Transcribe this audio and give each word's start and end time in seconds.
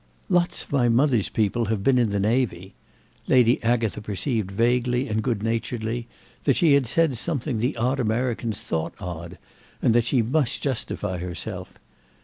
"Lots 0.29 0.63
of 0.63 0.71
my 0.71 0.89
mother's 0.89 1.29
people 1.29 1.65
have 1.65 1.83
been 1.83 1.99
in 1.99 2.09
the 2.09 2.19
navy." 2.19 2.73
Lady 3.27 3.61
Agatha 3.61 4.01
perceived 4.01 4.49
vaguely 4.49 5.07
and 5.07 5.21
good 5.21 5.43
naturedly 5.43 6.07
that 6.45 6.55
she 6.55 6.73
had 6.73 6.87
said 6.87 7.15
something 7.15 7.59
the 7.59 7.77
odd 7.77 7.99
Americans 7.99 8.59
thought 8.59 8.95
odd 8.99 9.37
and 9.79 9.93
that 9.93 10.05
she 10.05 10.23
must 10.23 10.63
justify 10.63 11.19
herself. 11.19 11.75